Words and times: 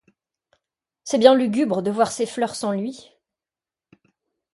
C’est 1.03 1.19
bien 1.19 1.35
lugubre 1.35 1.83
de 1.83 1.91
voir 1.91 2.11
ses 2.11 2.25
fleurs 2.25 2.55
sans 2.55 2.71
lui! 2.71 3.11